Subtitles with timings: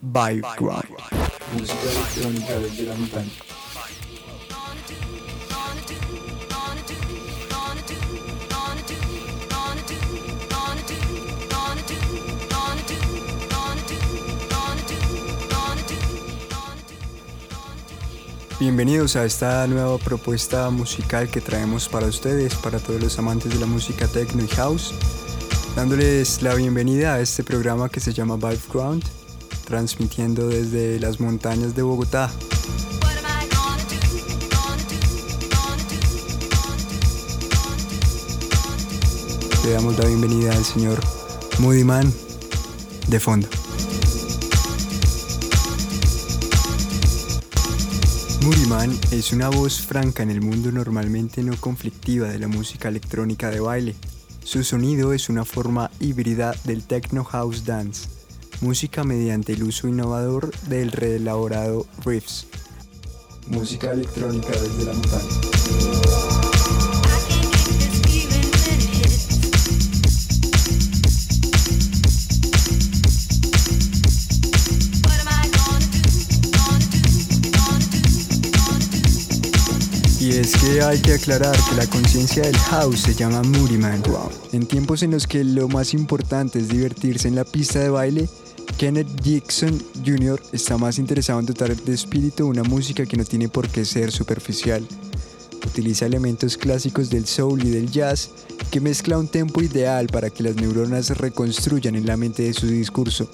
[0.00, 0.84] Vibe Ground.
[1.54, 3.30] Música electrónica desde la montaña.
[18.60, 23.60] Bienvenidos a esta nueva propuesta musical que traemos para ustedes, para todos los amantes de
[23.60, 24.94] la música techno y house,
[25.76, 29.17] dándoles la bienvenida a este programa que se llama Vibe Ground,
[29.68, 32.32] transmitiendo desde las montañas de Bogotá.
[39.62, 40.98] Le damos la bienvenida al señor
[41.58, 42.10] Moody Man
[43.08, 43.46] de fondo.
[48.40, 53.50] Muriman es una voz franca en el mundo normalmente no conflictiva de la música electrónica
[53.50, 53.94] de baile.
[54.42, 58.08] Su sonido es una forma híbrida del techno house dance,
[58.60, 62.46] música mediante el uso innovador del reelaborado riffs.
[63.46, 65.58] Música electrónica desde la montaña.
[80.20, 84.02] Y es que hay que aclarar que la conciencia del house se llama Muriman.
[84.52, 88.28] En tiempos en los que lo más importante es divertirse en la pista de baile,
[88.78, 89.76] Kenneth Dixon
[90.06, 90.40] Jr.
[90.52, 94.12] está más interesado en dotar de espíritu una música que no tiene por qué ser
[94.12, 94.86] superficial.
[95.66, 98.30] Utiliza elementos clásicos del soul y del jazz
[98.70, 102.68] que mezcla un tempo ideal para que las neuronas reconstruyan en la mente de su
[102.68, 103.28] discurso.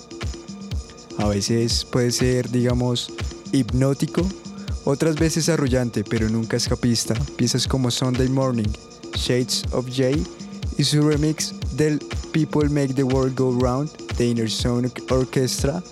[1.19, 3.13] A veces puede ser, digamos,
[3.53, 4.27] hipnótico,
[4.87, 7.13] otras veces arrullante, pero nunca escapista.
[7.37, 8.73] Piezas como Sunday Morning,
[9.15, 10.25] Shades of Jay
[10.79, 11.99] y su remix del
[12.33, 15.83] People Make the World Go Round de Inner Sonic Orchestra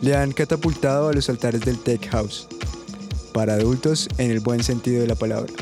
[0.00, 2.46] le han catapultado a los altares del tech house.
[3.32, 5.52] Para adultos en el buen sentido de la palabra.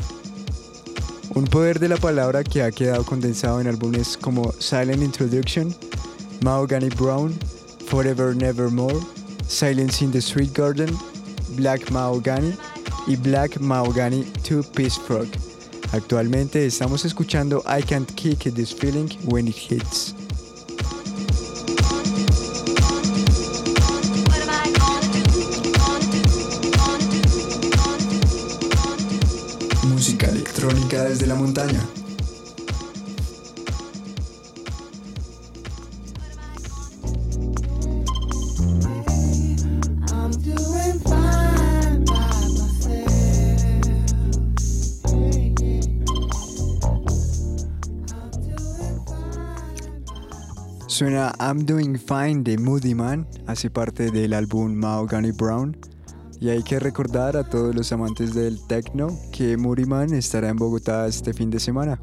[1.35, 5.73] Un poder de la palabra que ha quedado condensado en álbumes como Silent Introduction,
[6.41, 7.37] Mahogany Brown,
[7.87, 8.99] Forever Nevermore,
[9.47, 10.89] Silence in the Street Garden,
[11.55, 12.55] Black Mahogany
[13.07, 15.27] y Black Mahogany Two Piece Frog.
[15.91, 20.18] Actualmente estamos escuchando I Can't Kick This Feeling When It Hits.
[30.59, 31.79] Electrónica desde la montaña.
[50.87, 55.77] Suena I'm Doing Fine de Moody Man, hace parte del álbum Mahogany Brown.
[56.41, 60.55] Y hay que recordar a todos los amantes del techno que Moody Man estará en
[60.55, 61.99] Bogotá este fin de semana.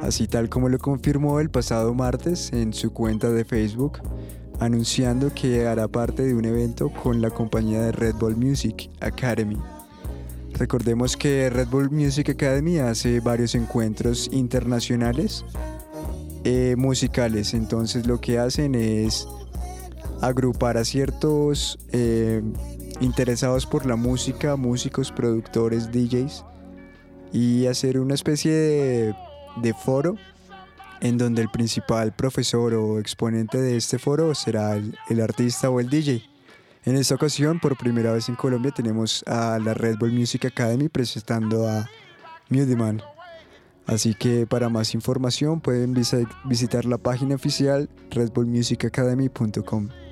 [0.00, 4.00] Así tal como lo confirmó el pasado martes en su cuenta de Facebook,
[4.58, 9.58] anunciando que hará parte de un evento con la compañía de Red Bull Music Academy.
[10.54, 15.44] Recordemos que Red Bull Music Academy hace varios encuentros internacionales
[16.44, 17.52] eh, musicales.
[17.52, 19.28] Entonces lo que hacen es
[20.22, 22.42] agrupar a ciertos eh,
[23.00, 26.44] interesados por la música, músicos, productores, DJs,
[27.32, 30.16] y hacer una especie de, foro
[31.00, 35.90] en donde el principal profesor o exponente de este foro será el, artista o el
[35.90, 36.22] DJ.
[36.84, 40.88] En esta ocasión, por primera vez en Colombia, tenemos a la Red Bull Music Academy
[40.88, 41.90] presentando a
[42.48, 43.02] Mudeman.
[43.86, 50.05] Así que para más información pueden visitar la página oficial redbullmusicacademy.com.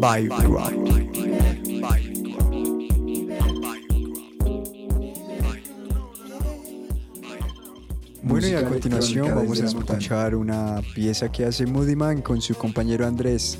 [0.00, 1.10] Ground.
[8.22, 12.54] Bueno, y a continuación vamos a escuchar una pieza que hace Moody Man con su
[12.54, 13.58] compañero Andrés.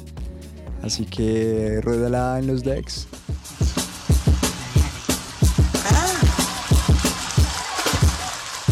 [0.82, 3.06] Así que ruédala en los decks.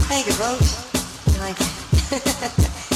[0.09, 0.27] Thank
[1.61, 2.79] you,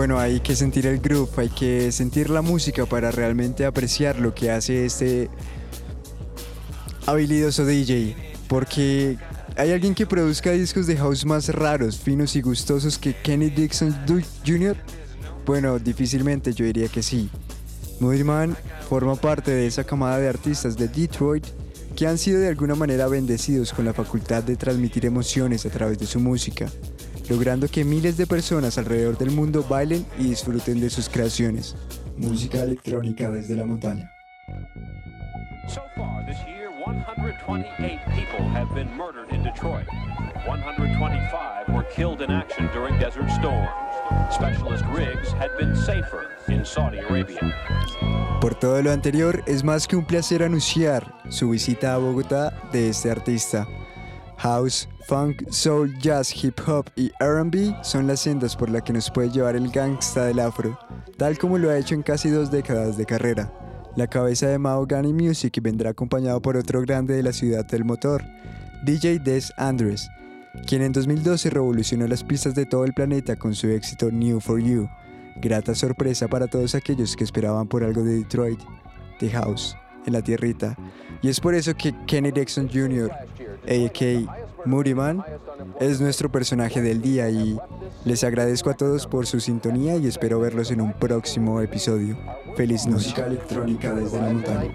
[0.00, 4.34] Bueno, hay que sentir el groove, hay que sentir la música para realmente apreciar lo
[4.34, 5.28] que hace este
[7.04, 8.16] habilidoso DJ,
[8.48, 9.18] porque
[9.58, 13.94] hay alguien que produzca discos de house más raros, finos y gustosos que Kenny Dixon
[14.46, 14.74] Jr.
[15.44, 17.28] Bueno, difícilmente yo diría que sí.
[18.00, 18.56] Moody Man
[18.88, 21.44] forma parte de esa camada de artistas de Detroit
[21.94, 25.98] que han sido de alguna manera bendecidos con la facultad de transmitir emociones a través
[25.98, 26.70] de su música,
[27.30, 31.76] logrando que miles de personas alrededor del mundo bailen y disfruten de sus creaciones.
[32.16, 34.10] Música electrónica desde la montaña.
[35.68, 39.86] So far this year, 128 people have been murdered in Detroit.
[40.44, 43.68] 125 were killed in action during Desert Storm.
[44.30, 47.38] Specialist rigs had been safer in Saudi Arabia.
[48.40, 52.88] Por todo lo anterior, es más que un placer anunciar su visita a Bogotá de
[52.88, 53.68] este artista.
[54.42, 59.10] House, funk, soul, jazz, hip hop y RB son las sendas por las que nos
[59.10, 60.78] puede llevar el gangsta del afro,
[61.18, 63.52] tal como lo ha hecho en casi dos décadas de carrera.
[63.96, 68.24] La cabeza de Mahogany Music vendrá acompañado por otro grande de la ciudad del motor,
[68.82, 70.08] DJ Des Andres,
[70.66, 74.58] quien en 2012 revolucionó las pistas de todo el planeta con su éxito New for
[74.58, 74.88] You.
[75.36, 78.60] Grata sorpresa para todos aquellos que esperaban por algo de Detroit,
[79.20, 79.76] de House,
[80.06, 80.78] en la tierrita.
[81.20, 83.10] Y es por eso que Kenny Dixon Jr.,
[83.66, 84.40] a.k.a.
[84.64, 85.24] Moody Man,
[85.78, 87.58] es nuestro personaje del día y
[88.04, 92.18] les agradezco a todos por su sintonía y espero verlos en un próximo episodio.
[92.56, 93.08] Feliz noche.
[93.08, 94.74] Música electrónica desde la montaña.